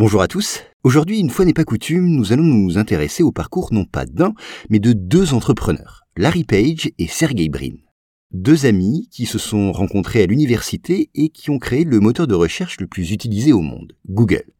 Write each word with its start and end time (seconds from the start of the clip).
Bonjour 0.00 0.22
à 0.22 0.28
tous. 0.28 0.62
Aujourd'hui, 0.82 1.20
une 1.20 1.28
fois 1.28 1.44
n'est 1.44 1.52
pas 1.52 1.66
coutume, 1.66 2.06
nous 2.06 2.32
allons 2.32 2.42
nous 2.42 2.78
intéresser 2.78 3.22
au 3.22 3.32
parcours 3.32 3.68
non 3.70 3.84
pas 3.84 4.06
d'un, 4.06 4.32
mais 4.70 4.78
de 4.78 4.94
deux 4.94 5.34
entrepreneurs, 5.34 6.06
Larry 6.16 6.44
Page 6.44 6.90
et 6.96 7.06
Sergey 7.06 7.50
Brin. 7.50 7.76
Deux 8.32 8.64
amis 8.64 9.10
qui 9.12 9.26
se 9.26 9.36
sont 9.36 9.72
rencontrés 9.72 10.22
à 10.22 10.26
l'université 10.26 11.10
et 11.14 11.28
qui 11.28 11.50
ont 11.50 11.58
créé 11.58 11.84
le 11.84 12.00
moteur 12.00 12.26
de 12.26 12.34
recherche 12.34 12.80
le 12.80 12.86
plus 12.86 13.10
utilisé 13.10 13.52
au 13.52 13.60
monde, 13.60 13.92
Google. 14.08 14.50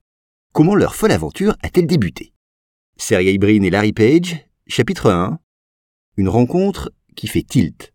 Comment 0.53 0.74
leur 0.74 0.95
folle 0.95 1.12
aventure 1.12 1.56
a-t-elle 1.62 1.86
débuté? 1.86 2.34
Sergey 2.98 3.38
Brin 3.38 3.62
et 3.62 3.70
Larry 3.70 3.94
Page, 3.94 4.44
chapitre 4.66 5.10
1. 5.10 5.38
Une 6.18 6.28
rencontre 6.28 6.92
qui 7.16 7.28
fait 7.28 7.44
tilt. 7.44 7.94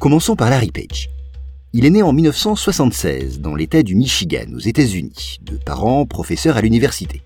Commençons 0.00 0.34
par 0.34 0.48
Larry 0.48 0.70
Page. 0.70 1.10
Il 1.74 1.84
est 1.84 1.90
né 1.90 2.02
en 2.02 2.14
1976 2.14 3.40
dans 3.40 3.54
l'État 3.54 3.82
du 3.82 3.94
Michigan, 3.94 4.46
aux 4.56 4.58
États-Unis, 4.58 5.40
de 5.42 5.58
parents 5.58 6.06
professeurs 6.06 6.56
à 6.56 6.62
l'université. 6.62 7.20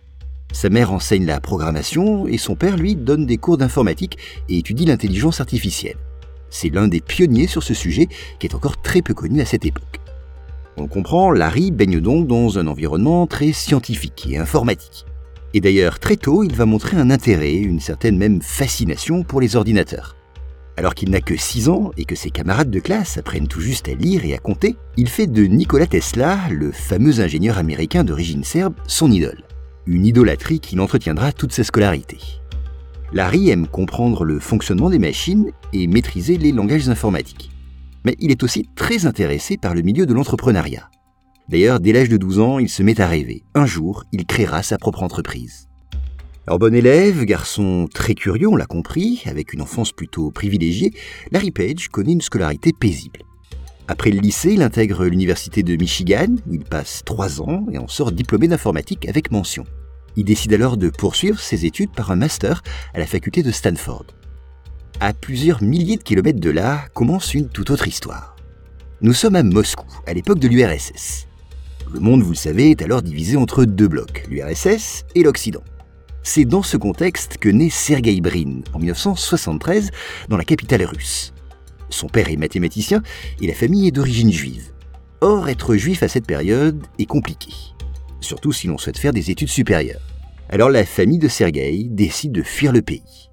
Sa 0.52 0.70
mère 0.70 0.92
enseigne 0.92 1.24
la 1.24 1.38
programmation 1.38 2.27
et 2.27 2.37
son 2.37 2.56
père, 2.56 2.77
lui, 2.77 2.96
donne 2.96 3.27
des 3.27 3.37
cours 3.37 3.59
d'informatique 3.59 4.18
et 4.48 4.59
étudie 4.59 4.87
l'intelligence 4.87 5.41
artificielle. 5.41 5.98
C'est 6.51 6.68
l'un 6.68 6.88
des 6.88 7.01
pionniers 7.01 7.46
sur 7.46 7.62
ce 7.62 7.74
sujet 7.74 8.09
qui 8.41 8.48
est 8.48 8.56
encore 8.56 8.82
très 8.82 9.02
peu 9.02 9.15
connu 9.15 9.41
à 9.41 9.45
cette 9.45 9.66
époque. 9.66 10.01
On 10.77 10.88
comprend, 10.88 11.30
Larry 11.30 11.70
baigne 11.70 12.01
donc 12.01 12.27
dans 12.27 12.59
un 12.59 12.66
environnement 12.66 13.29
très 13.29 13.52
scientifique 13.52 14.27
et 14.29 14.37
informatique. 14.37 15.06
Et 15.54 15.60
d'ailleurs, 15.60 16.01
très 16.01 16.16
tôt, 16.16 16.43
il 16.43 16.56
va 16.56 16.66
montrer 16.66 16.96
un 16.96 17.10
intérêt, 17.10 17.54
une 17.54 17.79
certaine 17.79 18.18
même 18.18 18.43
fascination 18.43 19.23
pour 19.23 19.41
les 19.41 19.54
ordinateurs. 19.54 20.16
Alors 20.76 20.94
qu'il 20.94 21.10
n'a 21.10 21.20
que 21.20 21.36
6 21.36 21.68
ans 21.68 21.92
et 21.96 22.04
que 22.04 22.16
ses 22.16 22.30
camarades 22.30 22.70
de 22.70 22.80
classe 22.80 23.16
apprennent 23.16 23.46
tout 23.46 23.60
juste 23.60 23.88
à 23.88 23.94
lire 23.94 24.24
et 24.24 24.34
à 24.34 24.38
compter, 24.38 24.76
il 24.96 25.08
fait 25.08 25.28
de 25.28 25.44
Nikola 25.44 25.86
Tesla, 25.86 26.38
le 26.50 26.72
fameux 26.72 27.20
ingénieur 27.20 27.58
américain 27.58 28.02
d'origine 28.02 28.42
serbe, 28.42 28.74
son 28.86 29.10
idole. 29.10 29.45
Une 29.86 30.04
idolâtrie 30.04 30.60
qu'il 30.60 30.80
entretiendra 30.80 31.32
toute 31.32 31.52
sa 31.52 31.62
scolarité. 31.62 32.18
Larry 33.12 33.50
aime 33.50 33.68
comprendre 33.68 34.24
le 34.24 34.40
fonctionnement 34.40 34.90
des 34.90 34.98
machines 34.98 35.52
et 35.72 35.86
maîtriser 35.86 36.36
les 36.36 36.50
langages 36.50 36.88
informatiques. 36.88 37.52
Mais 38.04 38.16
il 38.18 38.32
est 38.32 38.42
aussi 38.42 38.68
très 38.74 39.06
intéressé 39.06 39.56
par 39.56 39.74
le 39.74 39.82
milieu 39.82 40.06
de 40.06 40.14
l'entrepreneuriat. 40.14 40.90
D'ailleurs, 41.48 41.78
dès 41.78 41.92
l'âge 41.92 42.08
de 42.08 42.16
12 42.16 42.40
ans, 42.40 42.58
il 42.58 42.68
se 42.68 42.82
met 42.82 43.00
à 43.00 43.06
rêver. 43.06 43.45
Un 43.54 43.66
jour, 43.66 44.04
il 44.12 44.26
créera 44.26 44.62
sa 44.62 44.78
propre 44.78 45.02
entreprise. 45.02 45.68
Alors 46.46 46.59
bon 46.59 46.74
élève, 46.74 47.24
garçon 47.24 47.88
très 47.90 48.14
curieux, 48.14 48.48
on 48.48 48.56
l'a 48.56 48.66
compris, 48.66 49.23
avec 49.24 49.54
une 49.54 49.62
enfance 49.62 49.92
plutôt 49.92 50.30
privilégiée, 50.30 50.92
Larry 51.30 51.51
Page 51.51 51.88
connaît 51.88 52.12
une 52.12 52.20
scolarité 52.20 52.74
paisible. 52.78 53.20
Après 53.88 54.10
le 54.10 54.20
lycée, 54.20 54.52
il 54.52 54.60
intègre 54.60 55.06
l'université 55.06 55.62
de 55.62 55.74
Michigan, 55.74 56.36
où 56.46 56.52
il 56.52 56.64
passe 56.64 57.01
trois 57.02 57.40
ans 57.40 57.64
et 57.73 57.78
en 57.78 57.88
sort 57.88 58.12
diplômé 58.12 58.46
d'informatique 58.46 59.09
avec 59.09 59.30
mention. 59.30 59.64
Il 60.16 60.24
décide 60.24 60.52
alors 60.52 60.76
de 60.76 60.90
poursuivre 60.90 61.40
ses 61.40 61.64
études 61.64 61.92
par 61.92 62.10
un 62.10 62.16
master 62.16 62.62
à 62.92 62.98
la 62.98 63.06
faculté 63.06 63.42
de 63.42 63.51
Stanford. 63.51 64.04
À 65.00 65.14
plusieurs 65.14 65.62
milliers 65.62 65.97
de 65.97 66.03
kilomètres 66.03 66.41
de 66.41 66.50
là 66.50 66.84
commence 66.92 67.32
une 67.32 67.48
toute 67.48 67.70
autre 67.70 67.88
histoire. 67.88 68.36
Nous 69.00 69.14
sommes 69.14 69.36
à 69.36 69.42
Moscou, 69.42 69.86
à 70.06 70.12
l'époque 70.12 70.41
de 70.41 70.48
l'URSS. 70.48 71.26
Le 71.91 72.00
monde, 72.00 72.22
vous 72.22 72.32
le 72.32 72.36
savez, 72.36 72.70
est 72.70 72.82
alors 72.82 73.00
divisé 73.00 73.38
entre 73.38 73.64
deux 73.64 73.88
blocs, 73.88 74.25
l'URSS 74.28 75.06
et 75.14 75.22
l'Occident. 75.22 75.62
C'est 76.26 76.47
dans 76.47 76.62
ce 76.62 76.78
contexte 76.78 77.36
que 77.36 77.50
naît 77.50 77.69
Sergei 77.69 78.19
Brin 78.22 78.62
en 78.72 78.78
1973 78.78 79.91
dans 80.30 80.38
la 80.38 80.44
capitale 80.44 80.84
russe. 80.84 81.34
Son 81.91 82.06
père 82.08 82.30
est 82.30 82.38
mathématicien 82.38 83.03
et 83.42 83.47
la 83.47 83.53
famille 83.53 83.88
est 83.88 83.92
d'origine 83.92 84.32
juive. 84.32 84.72
Or, 85.20 85.50
être 85.50 85.76
juif 85.76 86.02
à 86.02 86.08
cette 86.08 86.26
période 86.26 86.82
est 86.98 87.04
compliqué, 87.04 87.52
surtout 88.20 88.52
si 88.52 88.66
l'on 88.66 88.78
souhaite 88.78 88.98
faire 88.98 89.12
des 89.12 89.30
études 89.30 89.50
supérieures. 89.50 90.00
Alors 90.48 90.70
la 90.70 90.86
famille 90.86 91.18
de 91.18 91.28
Sergei 91.28 91.88
décide 91.90 92.32
de 92.32 92.42
fuir 92.42 92.72
le 92.72 92.80
pays. 92.80 93.30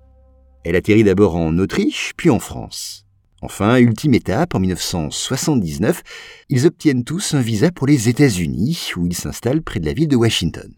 Elle 0.65 0.75
atterrit 0.75 1.05
d'abord 1.05 1.37
en 1.37 1.57
Autriche, 1.59 2.11
puis 2.17 2.29
en 2.29 2.39
France. 2.39 3.05
Enfin, 3.41 3.77
ultime 3.77 4.15
étape, 4.15 4.53
en 4.53 4.59
1979, 4.59 6.03
ils 6.49 6.67
obtiennent 6.67 7.05
tous 7.05 7.35
un 7.35 7.41
visa 7.41 7.71
pour 7.71 7.87
les 7.87 8.09
États-Unis, 8.09 8.91
où 8.97 9.07
ils 9.07 9.15
s'installent 9.15 9.63
près 9.63 9.79
de 9.79 9.85
la 9.85 9.93
ville 9.93 10.09
de 10.09 10.17
Washington. 10.17 10.71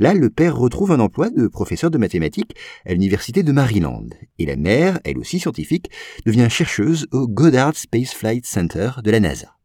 Là, 0.00 0.14
le 0.14 0.30
père 0.30 0.56
retrouve 0.56 0.92
un 0.92 1.00
emploi 1.00 1.28
de 1.28 1.48
professeur 1.48 1.90
de 1.90 1.98
mathématiques 1.98 2.54
à 2.86 2.92
l'université 2.92 3.42
de 3.42 3.50
Maryland, 3.50 4.06
et 4.38 4.46
la 4.46 4.54
mère, 4.54 5.00
elle 5.04 5.18
aussi 5.18 5.40
scientifique, 5.40 5.90
devient 6.24 6.46
chercheuse 6.48 7.08
au 7.10 7.26
Goddard 7.26 7.74
Space 7.74 8.14
Flight 8.14 8.46
Center 8.46 8.90
de 9.02 9.10
la 9.10 9.18
NASA. 9.18 9.56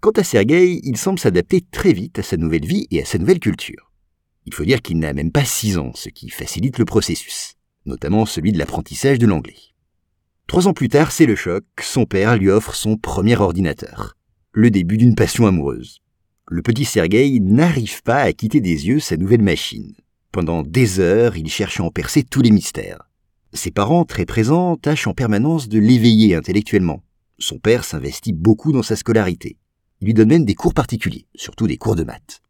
Quant 0.00 0.12
à 0.12 0.24
Sergei, 0.24 0.80
il 0.82 0.96
semble 0.96 1.18
s'adapter 1.18 1.60
très 1.60 1.92
vite 1.92 2.18
à 2.18 2.22
sa 2.22 2.38
nouvelle 2.38 2.64
vie 2.64 2.86
et 2.90 3.02
à 3.02 3.04
sa 3.04 3.18
nouvelle 3.18 3.38
culture. 3.38 3.92
Il 4.46 4.54
faut 4.54 4.64
dire 4.64 4.80
qu'il 4.80 4.98
n'a 4.98 5.12
même 5.12 5.30
pas 5.30 5.44
six 5.44 5.76
ans, 5.76 5.92
ce 5.94 6.08
qui 6.08 6.30
facilite 6.30 6.78
le 6.78 6.86
processus, 6.86 7.56
notamment 7.84 8.24
celui 8.24 8.52
de 8.52 8.58
l'apprentissage 8.58 9.18
de 9.18 9.26
l'anglais. 9.26 9.58
Trois 10.46 10.68
ans 10.68 10.72
plus 10.72 10.88
tard, 10.88 11.12
c'est 11.12 11.26
le 11.26 11.36
choc, 11.36 11.64
son 11.82 12.06
père 12.06 12.38
lui 12.38 12.48
offre 12.48 12.74
son 12.74 12.96
premier 12.96 13.36
ordinateur. 13.36 14.16
Le 14.52 14.70
début 14.70 14.96
d'une 14.96 15.14
passion 15.14 15.46
amoureuse 15.46 16.00
le 16.52 16.62
petit 16.62 16.84
Sergueï 16.84 17.38
n'arrive 17.38 18.02
pas 18.02 18.22
à 18.22 18.32
quitter 18.32 18.60
des 18.60 18.88
yeux 18.88 18.98
sa 18.98 19.16
nouvelle 19.16 19.40
machine. 19.40 19.94
Pendant 20.32 20.62
des 20.62 20.98
heures, 20.98 21.36
il 21.36 21.48
cherche 21.48 21.78
à 21.78 21.84
en 21.84 21.90
percer 21.90 22.24
tous 22.24 22.42
les 22.42 22.50
mystères. 22.50 23.08
Ses 23.52 23.70
parents, 23.70 24.04
très 24.04 24.26
présents, 24.26 24.76
tâchent 24.76 25.06
en 25.06 25.14
permanence 25.14 25.68
de 25.68 25.78
l'éveiller 25.78 26.34
intellectuellement. 26.34 27.04
Son 27.38 27.60
père 27.60 27.84
s'investit 27.84 28.32
beaucoup 28.32 28.72
dans 28.72 28.82
sa 28.82 28.96
scolarité. 28.96 29.58
Il 30.00 30.06
lui 30.06 30.14
donne 30.14 30.30
même 30.30 30.44
des 30.44 30.56
cours 30.56 30.74
particuliers, 30.74 31.28
surtout 31.36 31.68
des 31.68 31.76
cours 31.76 31.94
de 31.94 32.02
maths. 32.02 32.42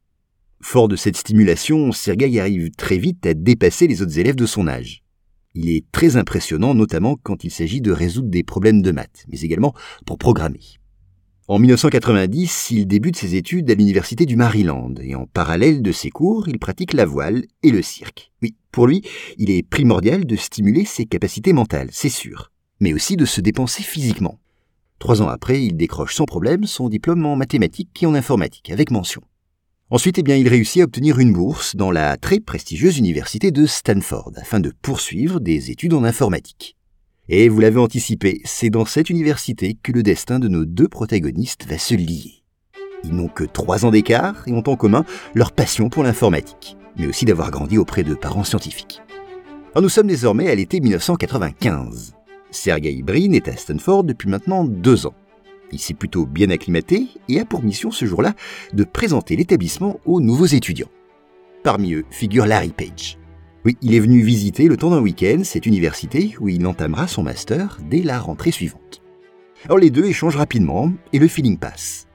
Fort 0.62 0.88
de 0.88 0.96
cette 0.96 1.18
stimulation, 1.18 1.92
Sergueï 1.92 2.40
arrive 2.40 2.70
très 2.70 2.96
vite 2.96 3.26
à 3.26 3.34
dépasser 3.34 3.86
les 3.86 4.00
autres 4.00 4.18
élèves 4.18 4.34
de 4.34 4.46
son 4.46 4.66
âge. 4.66 5.02
Il 5.54 5.68
est 5.68 5.84
très 5.92 6.16
impressionnant, 6.16 6.74
notamment 6.74 7.18
quand 7.22 7.44
il 7.44 7.50
s'agit 7.50 7.82
de 7.82 7.92
résoudre 7.92 8.30
des 8.30 8.44
problèmes 8.44 8.80
de 8.80 8.92
maths, 8.92 9.26
mais 9.28 9.40
également 9.40 9.74
pour 10.06 10.16
programmer. 10.16 10.60
En 11.50 11.58
1990, 11.58 12.68
il 12.70 12.86
débute 12.86 13.16
ses 13.16 13.34
études 13.34 13.68
à 13.72 13.74
l'université 13.74 14.24
du 14.24 14.36
Maryland 14.36 14.94
et 15.02 15.16
en 15.16 15.26
parallèle 15.26 15.82
de 15.82 15.90
ses 15.90 16.08
cours, 16.08 16.48
il 16.48 16.60
pratique 16.60 16.92
la 16.92 17.04
voile 17.04 17.42
et 17.64 17.72
le 17.72 17.82
cirque. 17.82 18.30
Oui, 18.40 18.54
pour 18.70 18.86
lui, 18.86 19.02
il 19.36 19.50
est 19.50 19.68
primordial 19.68 20.26
de 20.26 20.36
stimuler 20.36 20.84
ses 20.84 21.06
capacités 21.06 21.52
mentales, 21.52 21.88
c'est 21.90 22.08
sûr, 22.08 22.52
mais 22.78 22.92
aussi 22.92 23.16
de 23.16 23.24
se 23.24 23.40
dépenser 23.40 23.82
physiquement. 23.82 24.38
Trois 25.00 25.22
ans 25.22 25.28
après, 25.28 25.64
il 25.64 25.76
décroche 25.76 26.14
sans 26.14 26.24
problème 26.24 26.66
son 26.66 26.88
diplôme 26.88 27.26
en 27.26 27.34
mathématiques 27.34 28.00
et 28.00 28.06
en 28.06 28.14
informatique, 28.14 28.70
avec 28.70 28.92
mention. 28.92 29.22
Ensuite, 29.90 30.18
eh 30.18 30.38
il 30.38 30.46
réussit 30.46 30.82
à 30.82 30.84
obtenir 30.84 31.18
une 31.18 31.32
bourse 31.32 31.74
dans 31.74 31.90
la 31.90 32.16
très 32.16 32.38
prestigieuse 32.38 32.96
université 32.96 33.50
de 33.50 33.66
Stanford 33.66 34.34
afin 34.36 34.60
de 34.60 34.72
poursuivre 34.82 35.40
des 35.40 35.72
études 35.72 35.94
en 35.94 36.04
informatique. 36.04 36.76
Et 37.32 37.48
vous 37.48 37.60
l'avez 37.60 37.78
anticipé, 37.78 38.40
c'est 38.44 38.70
dans 38.70 38.84
cette 38.84 39.08
université 39.08 39.78
que 39.80 39.92
le 39.92 40.02
destin 40.02 40.40
de 40.40 40.48
nos 40.48 40.64
deux 40.64 40.88
protagonistes 40.88 41.64
va 41.64 41.78
se 41.78 41.94
lier. 41.94 42.42
Ils 43.04 43.14
n'ont 43.14 43.28
que 43.28 43.44
trois 43.44 43.84
ans 43.84 43.92
d'écart 43.92 44.42
et 44.48 44.52
ont 44.52 44.64
en 44.66 44.74
commun 44.74 45.04
leur 45.36 45.52
passion 45.52 45.90
pour 45.90 46.02
l'informatique, 46.02 46.76
mais 46.96 47.06
aussi 47.06 47.26
d'avoir 47.26 47.52
grandi 47.52 47.78
auprès 47.78 48.02
de 48.02 48.14
parents 48.14 48.42
scientifiques. 48.42 49.00
Nous 49.80 49.88
sommes 49.88 50.08
désormais 50.08 50.50
à 50.50 50.56
l'été 50.56 50.80
1995. 50.80 52.16
Sergei 52.50 53.00
Brin 53.00 53.30
est 53.30 53.46
à 53.46 53.56
Stanford 53.56 54.02
depuis 54.02 54.28
maintenant 54.28 54.64
deux 54.64 55.06
ans. 55.06 55.14
Il 55.70 55.78
s'est 55.78 55.94
plutôt 55.94 56.26
bien 56.26 56.50
acclimaté 56.50 57.06
et 57.28 57.38
a 57.38 57.44
pour 57.44 57.62
mission 57.62 57.92
ce 57.92 58.06
jour-là 58.06 58.34
de 58.72 58.82
présenter 58.82 59.36
l'établissement 59.36 60.00
aux 60.04 60.20
nouveaux 60.20 60.46
étudiants. 60.46 60.90
Parmi 61.62 61.92
eux 61.92 62.04
figure 62.10 62.46
Larry 62.46 62.70
Page. 62.70 63.19
Oui, 63.64 63.76
il 63.82 63.94
est 63.94 64.00
venu 64.00 64.22
visiter 64.22 64.68
le 64.68 64.78
temps 64.78 64.90
d'un 64.90 65.02
week-end 65.02 65.42
cette 65.44 65.66
université 65.66 66.34
où 66.40 66.48
il 66.48 66.66
entamera 66.66 67.06
son 67.06 67.22
master 67.22 67.78
dès 67.90 68.02
la 68.02 68.18
rentrée 68.18 68.52
suivante. 68.52 69.02
Alors 69.66 69.76
les 69.76 69.90
deux 69.90 70.06
échangent 70.06 70.36
rapidement 70.36 70.90
et 71.12 71.18
le 71.18 71.28
feeling 71.28 71.58
passe. 71.58 72.06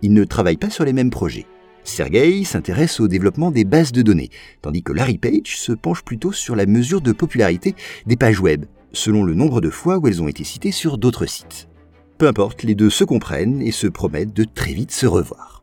Ils 0.00 0.14
ne 0.14 0.24
travaillent 0.24 0.56
pas 0.56 0.70
sur 0.70 0.86
les 0.86 0.94
mêmes 0.94 1.10
projets. 1.10 1.44
Sergei 1.84 2.44
s'intéresse 2.44 2.98
au 2.98 3.08
développement 3.08 3.50
des 3.50 3.64
bases 3.64 3.92
de 3.92 4.00
données, 4.00 4.30
tandis 4.62 4.82
que 4.82 4.92
Larry 4.92 5.18
Page 5.18 5.58
se 5.58 5.72
penche 5.72 6.02
plutôt 6.02 6.32
sur 6.32 6.56
la 6.56 6.64
mesure 6.64 7.02
de 7.02 7.12
popularité 7.12 7.74
des 8.06 8.16
pages 8.16 8.40
web, 8.40 8.64
selon 8.92 9.22
le 9.22 9.34
nombre 9.34 9.60
de 9.60 9.70
fois 9.70 9.98
où 9.98 10.08
elles 10.08 10.22
ont 10.22 10.28
été 10.28 10.44
citées 10.44 10.72
sur 10.72 10.96
d'autres 10.96 11.26
sites. 11.26 11.68
Peu 12.16 12.26
importe, 12.26 12.62
les 12.62 12.74
deux 12.74 12.88
se 12.88 13.04
comprennent 13.04 13.60
et 13.60 13.70
se 13.70 13.86
promettent 13.86 14.34
de 14.34 14.44
très 14.44 14.72
vite 14.72 14.92
se 14.92 15.06
revoir. 15.06 15.55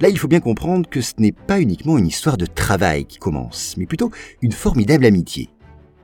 Là, 0.00 0.08
il 0.08 0.18
faut 0.18 0.28
bien 0.28 0.38
comprendre 0.38 0.88
que 0.88 1.00
ce 1.00 1.14
n'est 1.18 1.32
pas 1.32 1.60
uniquement 1.60 1.98
une 1.98 2.06
histoire 2.06 2.36
de 2.36 2.46
travail 2.46 3.04
qui 3.04 3.18
commence, 3.18 3.76
mais 3.76 3.86
plutôt 3.86 4.12
une 4.42 4.52
formidable 4.52 5.04
amitié. 5.04 5.48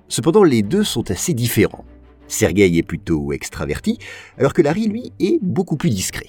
Cependant, 0.09 0.43
les 0.43 0.63
deux 0.63 0.83
sont 0.83 1.11
assez 1.13 1.33
différents. 1.33 1.85
Sergei 2.27 2.77
est 2.77 2.83
plutôt 2.83 3.33
extraverti, 3.33 3.99
alors 4.37 4.53
que 4.53 4.63
Larry, 4.63 4.89
lui, 4.89 5.13
est 5.21 5.39
beaucoup 5.43 5.77
plus 5.77 5.91
discret. 5.91 6.29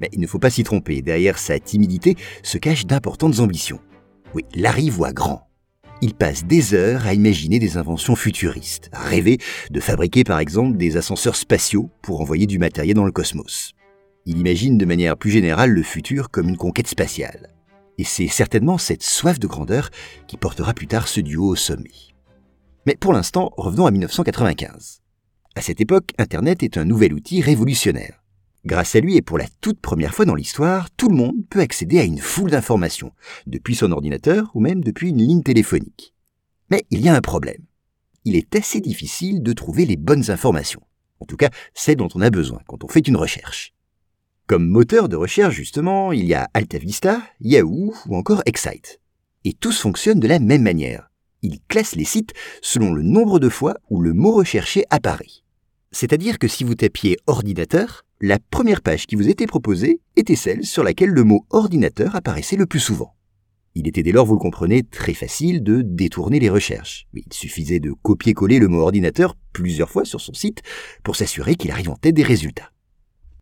Mais 0.00 0.08
il 0.12 0.20
ne 0.20 0.26
faut 0.26 0.40
pas 0.40 0.50
s'y 0.50 0.64
tromper, 0.64 1.00
derrière 1.00 1.38
sa 1.38 1.60
timidité 1.60 2.16
se 2.42 2.58
cachent 2.58 2.86
d'importantes 2.86 3.38
ambitions. 3.38 3.78
Oui, 4.34 4.44
Larry 4.54 4.90
voit 4.90 5.12
grand. 5.12 5.48
il 6.00 6.14
passe 6.14 6.44
des 6.44 6.74
heures 6.74 7.06
à 7.06 7.14
imaginer 7.14 7.58
des 7.58 7.76
inventions 7.76 8.16
futuristes, 8.16 8.88
à 8.92 9.02
rêver 9.02 9.38
de 9.70 9.80
fabriquer 9.80 10.24
par 10.24 10.38
exemple 10.38 10.76
des 10.76 10.96
ascenseurs 10.96 11.36
spatiaux 11.36 11.90
pour 12.02 12.20
envoyer 12.20 12.46
du 12.46 12.58
matériel 12.58 12.94
dans 12.94 13.04
le 13.04 13.12
cosmos. 13.12 13.74
Il 14.30 14.36
imagine 14.36 14.76
de 14.76 14.84
manière 14.84 15.16
plus 15.16 15.30
générale 15.30 15.70
le 15.70 15.82
futur 15.82 16.28
comme 16.28 16.50
une 16.50 16.58
conquête 16.58 16.86
spatiale. 16.86 17.48
Et 17.96 18.04
c'est 18.04 18.28
certainement 18.28 18.76
cette 18.76 19.02
soif 19.02 19.38
de 19.38 19.46
grandeur 19.46 19.88
qui 20.26 20.36
portera 20.36 20.74
plus 20.74 20.86
tard 20.86 21.08
ce 21.08 21.20
duo 21.20 21.46
au 21.46 21.56
sommet. 21.56 22.12
Mais 22.84 22.94
pour 22.94 23.14
l'instant, 23.14 23.50
revenons 23.56 23.86
à 23.86 23.90
1995. 23.90 25.00
À 25.54 25.62
cette 25.62 25.80
époque, 25.80 26.12
Internet 26.18 26.62
est 26.62 26.76
un 26.76 26.84
nouvel 26.84 27.14
outil 27.14 27.40
révolutionnaire. 27.40 28.22
Grâce 28.66 28.94
à 28.96 29.00
lui 29.00 29.16
et 29.16 29.22
pour 29.22 29.38
la 29.38 29.46
toute 29.62 29.80
première 29.80 30.14
fois 30.14 30.26
dans 30.26 30.34
l'histoire, 30.34 30.90
tout 30.90 31.08
le 31.08 31.16
monde 31.16 31.48
peut 31.48 31.60
accéder 31.60 31.98
à 31.98 32.04
une 32.04 32.18
foule 32.18 32.50
d'informations, 32.50 33.12
depuis 33.46 33.76
son 33.76 33.92
ordinateur 33.92 34.50
ou 34.52 34.60
même 34.60 34.84
depuis 34.84 35.08
une 35.08 35.26
ligne 35.26 35.42
téléphonique. 35.42 36.12
Mais 36.70 36.84
il 36.90 37.00
y 37.00 37.08
a 37.08 37.16
un 37.16 37.22
problème. 37.22 37.64
Il 38.26 38.36
est 38.36 38.54
assez 38.54 38.82
difficile 38.82 39.42
de 39.42 39.54
trouver 39.54 39.86
les 39.86 39.96
bonnes 39.96 40.30
informations. 40.30 40.82
En 41.18 41.24
tout 41.24 41.38
cas, 41.38 41.48
celles 41.72 41.96
dont 41.96 42.10
on 42.14 42.20
a 42.20 42.28
besoin 42.28 42.60
quand 42.66 42.84
on 42.84 42.88
fait 42.88 43.08
une 43.08 43.16
recherche. 43.16 43.72
Comme 44.48 44.66
moteur 44.66 45.10
de 45.10 45.16
recherche, 45.16 45.54
justement, 45.54 46.10
il 46.10 46.24
y 46.24 46.32
a 46.32 46.48
AltaVista, 46.54 47.20
Yahoo 47.38 47.92
ou 48.06 48.16
encore 48.16 48.40
Excite. 48.46 48.98
Et 49.44 49.52
tous 49.52 49.78
fonctionnent 49.78 50.20
de 50.20 50.26
la 50.26 50.38
même 50.38 50.62
manière. 50.62 51.10
Ils 51.42 51.60
classent 51.68 51.96
les 51.96 52.06
sites 52.06 52.32
selon 52.62 52.94
le 52.94 53.02
nombre 53.02 53.40
de 53.40 53.50
fois 53.50 53.74
où 53.90 54.00
le 54.00 54.14
mot 54.14 54.32
recherché 54.32 54.84
apparaît. 54.88 55.44
C'est-à-dire 55.92 56.38
que 56.38 56.48
si 56.48 56.64
vous 56.64 56.74
tapiez 56.74 57.18
ordinateur, 57.26 58.06
la 58.22 58.38
première 58.38 58.80
page 58.80 59.06
qui 59.06 59.16
vous 59.16 59.28
était 59.28 59.46
proposée 59.46 60.00
était 60.16 60.34
celle 60.34 60.64
sur 60.64 60.82
laquelle 60.82 61.10
le 61.10 61.24
mot 61.24 61.44
ordinateur 61.50 62.16
apparaissait 62.16 62.56
le 62.56 62.64
plus 62.64 62.80
souvent. 62.80 63.14
Il 63.74 63.86
était 63.86 64.02
dès 64.02 64.12
lors, 64.12 64.24
vous 64.24 64.32
le 64.32 64.40
comprenez, 64.40 64.82
très 64.82 65.12
facile 65.12 65.62
de 65.62 65.82
détourner 65.82 66.40
les 66.40 66.48
recherches. 66.48 67.06
Il 67.12 67.24
suffisait 67.34 67.80
de 67.80 67.92
copier-coller 67.92 68.60
le 68.60 68.68
mot 68.68 68.80
ordinateur 68.80 69.34
plusieurs 69.52 69.90
fois 69.90 70.06
sur 70.06 70.22
son 70.22 70.32
site 70.32 70.62
pour 71.04 71.16
s'assurer 71.16 71.54
qu'il 71.54 71.70
arrive 71.70 71.90
en 71.90 71.96
tête 71.96 72.14
des 72.14 72.22
résultats. 72.22 72.70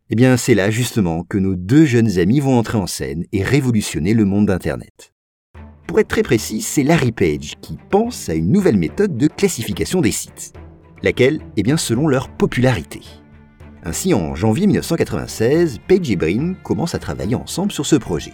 Eh 0.09 0.15
bien, 0.15 0.37
c'est 0.37 0.55
là 0.55 0.69
justement 0.69 1.23
que 1.23 1.37
nos 1.37 1.55
deux 1.55 1.83
jeunes 1.83 2.17
amis 2.17 2.39
vont 2.39 2.57
entrer 2.57 2.77
en 2.77 2.87
scène 2.87 3.25
et 3.33 3.43
révolutionner 3.43 4.13
le 4.13 4.23
monde 4.23 4.45
d'Internet. 4.45 5.13
Pour 5.85 5.99
être 5.99 6.07
très 6.07 6.23
précis, 6.23 6.61
c'est 6.61 6.83
Larry 6.83 7.11
Page 7.11 7.55
qui 7.61 7.77
pense 7.89 8.29
à 8.29 8.33
une 8.33 8.49
nouvelle 8.49 8.77
méthode 8.77 9.17
de 9.17 9.27
classification 9.27 9.99
des 9.99 10.13
sites. 10.13 10.53
Laquelle 11.03 11.41
Eh 11.57 11.63
bien, 11.63 11.75
selon 11.75 12.07
leur 12.07 12.29
popularité. 12.29 13.01
Ainsi, 13.83 14.13
en 14.13 14.33
janvier 14.33 14.67
1996, 14.67 15.79
Page 15.89 16.09
et 16.09 16.15
Brin 16.15 16.53
commencent 16.63 16.95
à 16.95 16.99
travailler 16.99 17.35
ensemble 17.35 17.73
sur 17.73 17.85
ce 17.85 17.97
projet. 17.97 18.33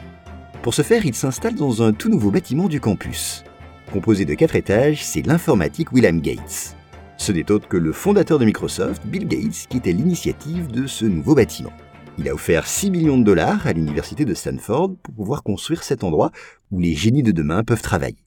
Pour 0.62 0.76
ce 0.76 0.84
faire, 0.84 1.06
ils 1.08 1.16
s'installent 1.16 1.56
dans 1.56 1.82
un 1.82 1.92
tout 1.92 2.10
nouveau 2.10 2.30
bâtiment 2.30 2.68
du 2.68 2.80
campus. 2.80 3.44
Composé 3.92 4.26
de 4.26 4.36
quatre 4.36 4.56
étages, 4.56 5.04
c'est 5.04 5.26
l'informatique 5.26 5.92
William 5.92 6.22
Gates. 6.22 6.76
Ce 7.18 7.32
n'est 7.32 7.52
autre 7.52 7.68
que 7.68 7.78
le 7.78 7.92
fondateur 7.92 8.40
de 8.40 8.46
Microsoft, 8.46 9.06
Bill 9.06 9.28
Gates, 9.28 9.68
qui 9.70 9.78
était 9.78 9.94
l'initiative 9.94 10.68
de 10.68 10.88
ce 10.88 11.06
nouveau 11.06 11.36
bâtiment. 11.36 11.72
Il 12.18 12.28
a 12.30 12.34
offert 12.34 12.68
6 12.68 12.92
millions 12.92 13.18
de 13.18 13.24
dollars 13.24 13.66
à 13.66 13.74
l'université 13.74 14.26
de 14.26 14.34
Stanford 14.34 14.96
pour 15.02 15.14
pouvoir 15.16 15.44
construire 15.44 15.84
cet 15.84 16.04
endroit 16.04 16.32
où 16.72 16.80
les 16.80 16.94
génies 16.94 17.24
de 17.24 17.32
demain 17.32 17.64
peuvent 17.64 17.82
travailler. 17.82 18.24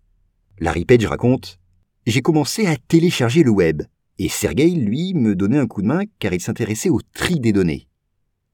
Larry 0.59 0.85
Page 0.85 1.07
raconte 1.07 1.59
J'ai 2.07 2.23
commencé 2.23 2.67
à 2.67 2.77
télécharger 2.77 3.43
le 3.43 3.51
web. 3.51 3.83
Et 4.19 4.29
Sergei, 4.29 4.71
lui, 4.71 5.13
me 5.15 5.35
donnait 5.35 5.59
un 5.59 5.67
coup 5.67 5.83
de 5.83 5.89
main 5.89 6.03
car 6.19 6.33
il 6.33 6.41
s'intéressait 6.41 6.89
au 6.89 7.01
tri 7.15 7.39
des 7.39 7.53
données. 7.53 7.87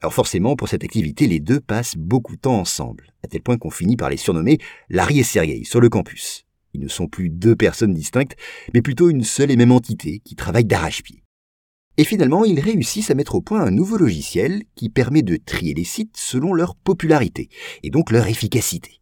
Alors 0.02 0.12
forcément, 0.12 0.56
pour 0.56 0.68
cette 0.68 0.82
activité, 0.82 1.28
les 1.28 1.38
deux 1.38 1.60
passent 1.60 1.96
beaucoup 1.96 2.34
de 2.34 2.40
temps 2.40 2.58
ensemble, 2.58 3.14
à 3.22 3.28
tel 3.28 3.40
point 3.40 3.56
qu'on 3.56 3.70
finit 3.70 3.96
par 3.96 4.10
les 4.10 4.16
surnommer 4.16 4.58
Larry 4.90 5.20
et 5.20 5.24
Sergei 5.24 5.62
sur 5.62 5.80
le 5.80 5.88
campus. 5.88 6.44
Ils 6.74 6.80
ne 6.80 6.88
sont 6.88 7.06
plus 7.06 7.28
deux 7.28 7.56
personnes 7.56 7.94
distinctes, 7.94 8.36
mais 8.72 8.82
plutôt 8.82 9.10
une 9.10 9.24
seule 9.24 9.50
et 9.50 9.56
même 9.56 9.72
entité 9.72 10.20
qui 10.24 10.36
travaille 10.36 10.64
d'arrache-pied. 10.64 11.22
Et 11.98 12.04
finalement, 12.04 12.44
ils 12.44 12.60
réussissent 12.60 13.10
à 13.10 13.14
mettre 13.14 13.34
au 13.34 13.42
point 13.42 13.60
un 13.60 13.70
nouveau 13.70 13.98
logiciel 13.98 14.62
qui 14.74 14.88
permet 14.88 15.22
de 15.22 15.36
trier 15.36 15.74
les 15.74 15.84
sites 15.84 16.16
selon 16.16 16.54
leur 16.54 16.74
popularité, 16.74 17.50
et 17.82 17.90
donc 17.90 18.10
leur 18.10 18.26
efficacité. 18.26 19.00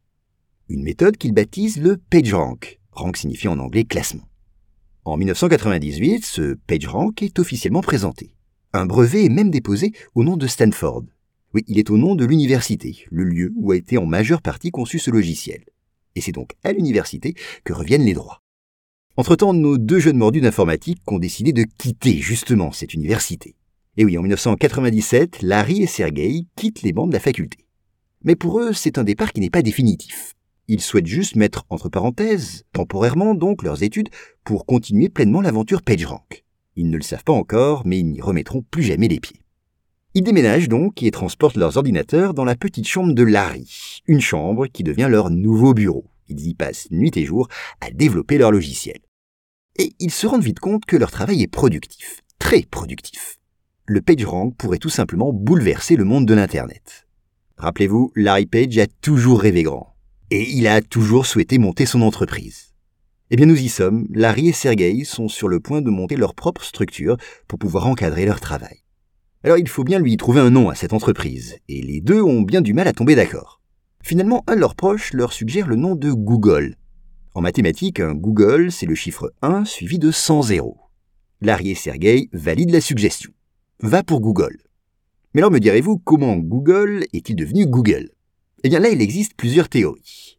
Une 0.68 0.82
méthode 0.82 1.16
qu'ils 1.16 1.32
baptisent 1.32 1.80
le 1.80 1.96
PageRank, 1.96 2.80
rank 2.90 3.16
signifie 3.16 3.48
en 3.48 3.60
anglais 3.60 3.84
classement. 3.84 4.28
En 5.04 5.16
1998, 5.16 6.24
ce 6.24 6.54
PageRank 6.66 7.22
est 7.22 7.38
officiellement 7.38 7.80
présenté. 7.80 8.34
Un 8.72 8.86
brevet 8.86 9.24
est 9.24 9.30
même 9.30 9.50
déposé 9.50 9.92
au 10.14 10.24
nom 10.24 10.36
de 10.36 10.46
Stanford. 10.46 11.04
Oui, 11.54 11.64
il 11.66 11.78
est 11.78 11.90
au 11.90 11.98
nom 11.98 12.14
de 12.14 12.24
l'université, 12.24 13.04
le 13.10 13.24
lieu 13.24 13.52
où 13.56 13.72
a 13.72 13.76
été 13.76 13.98
en 13.98 14.06
majeure 14.06 14.42
partie 14.42 14.70
conçu 14.70 14.98
ce 14.98 15.10
logiciel. 15.10 15.64
Et 16.20 16.22
c'est 16.22 16.32
donc 16.32 16.50
à 16.64 16.72
l'université 16.72 17.32
que 17.64 17.72
reviennent 17.72 18.04
les 18.04 18.12
droits. 18.12 18.42
Entre-temps, 19.16 19.54
nos 19.54 19.78
deux 19.78 20.00
jeunes 20.00 20.18
mordus 20.18 20.42
d'informatique 20.42 21.00
ont 21.06 21.18
décidé 21.18 21.54
de 21.54 21.64
quitter 21.78 22.18
justement 22.18 22.72
cette 22.72 22.92
université. 22.92 23.56
Et 23.96 24.04
oui, 24.04 24.18
en 24.18 24.20
1997, 24.20 25.40
Larry 25.40 25.82
et 25.82 25.86
Sergei 25.86 26.44
quittent 26.56 26.82
les 26.82 26.92
bancs 26.92 27.08
de 27.08 27.14
la 27.14 27.20
faculté. 27.20 27.64
Mais 28.22 28.36
pour 28.36 28.60
eux, 28.60 28.74
c'est 28.74 28.98
un 28.98 29.02
départ 29.02 29.32
qui 29.32 29.40
n'est 29.40 29.48
pas 29.48 29.62
définitif. 29.62 30.34
Ils 30.68 30.82
souhaitent 30.82 31.06
juste 31.06 31.36
mettre 31.36 31.64
entre 31.70 31.88
parenthèses, 31.88 32.64
temporairement 32.74 33.34
donc, 33.34 33.62
leurs 33.62 33.82
études 33.82 34.10
pour 34.44 34.66
continuer 34.66 35.08
pleinement 35.08 35.40
l'aventure 35.40 35.80
PageRank. 35.80 36.44
Ils 36.76 36.90
ne 36.90 36.98
le 36.98 37.02
savent 37.02 37.24
pas 37.24 37.32
encore, 37.32 37.86
mais 37.86 37.98
ils 37.98 38.10
n'y 38.10 38.20
remettront 38.20 38.60
plus 38.70 38.82
jamais 38.82 39.08
les 39.08 39.20
pieds. 39.20 39.40
Ils 40.12 40.24
déménagent 40.24 40.68
donc 40.68 41.02
et 41.02 41.10
transportent 41.12 41.56
leurs 41.56 41.78
ordinateurs 41.78 42.34
dans 42.34 42.44
la 42.44 42.56
petite 42.56 42.86
chambre 42.86 43.14
de 43.14 43.22
Larry, 43.22 44.02
une 44.06 44.20
chambre 44.20 44.66
qui 44.66 44.82
devient 44.82 45.06
leur 45.08 45.30
nouveau 45.30 45.72
bureau. 45.72 46.09
Ils 46.30 46.48
y 46.48 46.54
passent 46.54 46.88
nuit 46.90 47.12
et 47.16 47.26
jour 47.26 47.48
à 47.80 47.90
développer 47.90 48.38
leur 48.38 48.52
logiciel. 48.52 48.98
Et 49.76 49.92
ils 49.98 50.10
se 50.10 50.26
rendent 50.26 50.42
vite 50.42 50.60
compte 50.60 50.86
que 50.86 50.96
leur 50.96 51.10
travail 51.10 51.42
est 51.42 51.48
productif, 51.48 52.22
très 52.38 52.62
productif. 52.62 53.38
Le 53.86 54.00
PageRank 54.00 54.56
pourrait 54.56 54.78
tout 54.78 54.88
simplement 54.88 55.32
bouleverser 55.32 55.96
le 55.96 56.04
monde 56.04 56.26
de 56.26 56.34
l'Internet. 56.34 57.06
Rappelez-vous, 57.56 58.12
Larry 58.14 58.46
Page 58.46 58.78
a 58.78 58.86
toujours 58.86 59.40
rêvé 59.40 59.64
grand 59.64 59.96
et 60.30 60.48
il 60.48 60.66
a 60.68 60.80
toujours 60.80 61.26
souhaité 61.26 61.58
monter 61.58 61.86
son 61.86 62.02
entreprise. 62.02 62.72
Eh 63.30 63.36
bien 63.36 63.46
nous 63.46 63.60
y 63.60 63.68
sommes, 63.68 64.06
Larry 64.10 64.48
et 64.48 64.52
Sergei 64.52 65.04
sont 65.04 65.28
sur 65.28 65.48
le 65.48 65.60
point 65.60 65.82
de 65.82 65.90
monter 65.90 66.16
leur 66.16 66.34
propre 66.34 66.64
structure 66.64 67.16
pour 67.48 67.58
pouvoir 67.58 67.86
encadrer 67.86 68.24
leur 68.24 68.40
travail. 68.40 68.78
Alors 69.42 69.58
il 69.58 69.68
faut 69.68 69.84
bien 69.84 69.98
lui 69.98 70.16
trouver 70.16 70.40
un 70.40 70.50
nom 70.50 70.68
à 70.68 70.74
cette 70.74 70.92
entreprise, 70.92 71.58
et 71.68 71.80
les 71.82 72.00
deux 72.00 72.22
ont 72.22 72.42
bien 72.42 72.60
du 72.60 72.74
mal 72.74 72.88
à 72.88 72.92
tomber 72.92 73.14
d'accord. 73.14 73.59
Finalement, 74.02 74.42
un 74.46 74.56
de 74.56 74.60
leurs 74.60 74.74
proches 74.74 75.12
leur 75.12 75.32
suggère 75.32 75.66
le 75.66 75.76
nom 75.76 75.94
de 75.94 76.10
Google. 76.12 76.76
En 77.34 77.40
mathématiques, 77.40 78.00
un 78.00 78.14
Google, 78.14 78.72
c'est 78.72 78.86
le 78.86 78.94
chiffre 78.94 79.32
1 79.42 79.64
suivi 79.64 79.98
de 79.98 80.10
100 80.10 80.42
zéros. 80.42 80.78
Larry 81.40 81.70
et 81.70 81.74
Sergei 81.74 82.28
valident 82.32 82.72
la 82.72 82.80
suggestion. 82.80 83.30
Va 83.80 84.02
pour 84.02 84.20
Google. 84.20 84.58
Mais 85.32 85.40
alors 85.40 85.52
me 85.52 85.60
direz-vous, 85.60 85.98
comment 85.98 86.36
Google 86.36 87.04
est-il 87.12 87.36
devenu 87.36 87.66
Google? 87.66 88.10
Eh 88.64 88.68
bien 88.68 88.80
là, 88.80 88.88
il 88.88 89.00
existe 89.00 89.34
plusieurs 89.36 89.68
théories. 89.68 90.38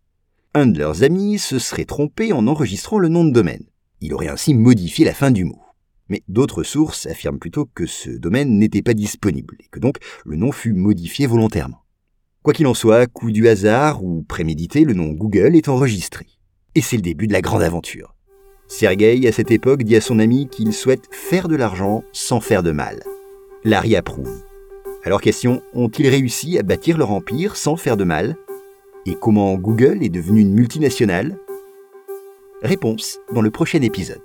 Un 0.53 0.67
de 0.67 0.79
leurs 0.79 1.03
amis 1.03 1.39
se 1.39 1.59
serait 1.59 1.85
trompé 1.85 2.33
en 2.33 2.45
enregistrant 2.45 2.99
le 2.99 3.07
nom 3.07 3.23
de 3.23 3.31
domaine. 3.31 3.63
Il 4.01 4.13
aurait 4.13 4.27
ainsi 4.27 4.53
modifié 4.53 5.05
la 5.05 5.13
fin 5.13 5.31
du 5.31 5.45
mot. 5.45 5.61
Mais 6.09 6.23
d'autres 6.27 6.63
sources 6.63 7.05
affirment 7.05 7.39
plutôt 7.39 7.69
que 7.73 7.85
ce 7.85 8.09
domaine 8.09 8.59
n'était 8.59 8.81
pas 8.81 8.93
disponible 8.93 9.55
et 9.61 9.67
que 9.71 9.79
donc 9.79 9.95
le 10.25 10.35
nom 10.35 10.51
fut 10.51 10.73
modifié 10.73 11.25
volontairement. 11.25 11.85
Quoi 12.43 12.53
qu'il 12.53 12.65
en 12.65 12.73
soit, 12.73 13.05
coup 13.05 13.29
du 13.29 13.47
hasard 13.47 14.03
ou 14.03 14.23
prémédité, 14.23 14.83
le 14.83 14.95
nom 14.95 15.09
Google 15.09 15.55
est 15.55 15.69
enregistré. 15.69 16.25
Et 16.73 16.81
c'est 16.81 16.95
le 16.95 17.03
début 17.03 17.27
de 17.27 17.33
la 17.33 17.41
grande 17.41 17.61
aventure. 17.61 18.15
Sergei, 18.67 19.27
à 19.27 19.31
cette 19.31 19.51
époque, 19.51 19.83
dit 19.83 19.95
à 19.95 20.01
son 20.01 20.17
ami 20.17 20.47
qu'il 20.47 20.73
souhaite 20.73 21.07
faire 21.11 21.47
de 21.47 21.55
l'argent 21.55 22.03
sans 22.13 22.39
faire 22.39 22.63
de 22.63 22.71
mal. 22.71 23.03
Larry 23.63 23.95
approuve. 23.95 24.43
Alors 25.03 25.21
question, 25.21 25.61
ont-ils 25.75 26.07
réussi 26.07 26.57
à 26.57 26.63
bâtir 26.63 26.97
leur 26.97 27.11
empire 27.11 27.55
sans 27.55 27.75
faire 27.75 27.95
de 27.95 28.05
mal? 28.05 28.35
Et 29.05 29.13
comment 29.13 29.53
Google 29.53 30.01
est 30.01 30.09
devenu 30.09 30.41
une 30.41 30.53
multinationale? 30.53 31.37
Réponse 32.63 33.19
dans 33.33 33.41
le 33.41 33.51
prochain 33.51 33.83
épisode. 33.83 34.21